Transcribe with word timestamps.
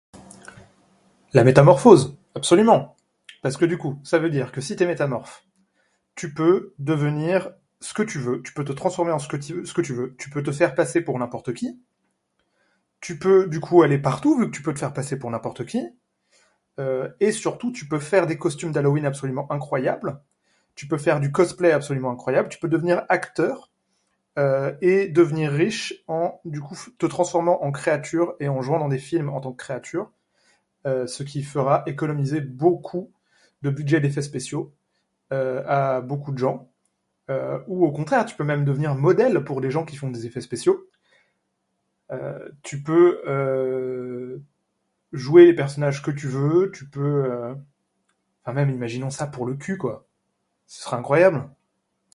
La 1.33 1.43
métamorphose, 1.43 2.17
absolument! 2.35 2.95
Parce 3.41 3.57
que 3.57 3.65
du 3.65 3.77
coup 3.77 3.99
ça 4.03 4.19
veut 4.19 4.29
dire 4.29 4.51
que 4.51 4.61
si 4.61 4.75
t'es 4.75 4.85
métamorphe 4.85 5.45
tu 6.13 6.33
peux 6.33 6.73
devenir 6.77 7.51
ce 7.79 7.93
que 7.93 8.03
tu 8.03 8.19
veux. 8.19 8.43
Tu 8.43 8.53
peux 8.53 8.65
te 8.65 8.73
transformer 8.73 9.11
en 9.13 9.17
ce 9.17 9.29
que 9.29 9.37
tu 9.37 9.93
veux. 9.93 10.15
Tu 10.17 10.29
peux 10.29 10.43
te 10.43 10.51
faire 10.51 10.75
passer 10.75 11.01
pour 11.01 11.17
n'importe 11.17 11.53
qui. 11.53 11.81
Tu 12.99 13.17
peux, 13.17 13.47
du 13.47 13.61
coup, 13.61 13.81
aller 13.81 13.97
partout 13.97 14.37
vu 14.37 14.47
que 14.51 14.55
tu 14.55 14.61
peux 14.61 14.73
te 14.73 14.79
faire 14.79 14.91
passer 14.93 15.17
pour 15.17 15.31
n'importe 15.31 15.65
qui. 15.65 15.81
Heu, 16.79 17.15
et 17.21 17.31
surtout 17.31 17.71
tu 17.71 17.87
peux 17.87 17.97
faire 17.97 18.27
des 18.27 18.37
costumes 18.37 18.73
d’Halloween 18.73 19.05
absolument 19.05 19.49
incroyables. 19.53 20.19
Tu 20.75 20.85
peux 20.85 20.97
faire 20.97 21.21
du 21.21 21.31
cosplay 21.31 21.71
absolument 21.71 22.11
incroyables. 22.11 22.49
Tu 22.49 22.59
peux 22.59 22.69
devenir 22.69 23.05
acteur 23.07 23.71
et 24.81 25.07
devenir 25.07 25.49
riche 25.51 26.03
en, 26.07 26.41
du 26.45 26.59
coup, 26.59 26.77
te 26.99 27.05
transformant 27.05 27.63
en 27.63 27.71
créature 27.71 28.35
et 28.41 28.49
en 28.49 28.61
jouant 28.61 28.79
dans 28.79 28.89
des 28.89 28.99
films 28.99 29.29
en 29.29 29.39
tant 29.41 29.51
que 29.53 29.63
créature 29.63 30.11
ce 30.85 31.23
qui 31.23 31.41
fera 31.41 31.83
économiser 31.87 32.41
beaucoup 32.41 33.11
de 33.61 33.69
budget 33.71 33.99
d'effets 34.01 34.21
spéciaux 34.21 34.73
à 35.31 36.01
beaucoup 36.01 36.31
de 36.31 36.37
gents. 36.37 36.69
Ou, 37.67 37.85
au 37.85 37.91
contraire, 37.93 38.25
tu 38.25 38.35
peux 38.35 38.43
même 38.43 38.65
devenir 38.65 38.95
modèle 38.95 39.41
pour 39.45 39.61
des 39.61 39.71
gents 39.71 39.85
qui 39.85 39.95
font 39.95 40.09
des 40.09 40.25
effets 40.25 40.41
spéciaux. 40.41 40.89
Tu 42.63 42.81
peux 42.83 44.41
jouer 45.13 45.45
les 45.45 45.55
personnages 45.55 46.01
que 46.01 46.11
tu 46.11 46.27
veux, 46.27 46.71
tu 46.73 46.87
peux... 46.89 47.29
même 48.47 48.69
imaginons 48.69 49.09
ça 49.09 49.27
pour 49.27 49.45
le 49.45 49.55
cul, 49.55 49.77
quoi? 49.77 50.07
Ce 50.67 50.81
serait 50.83 50.97
incroyable! 50.97 51.49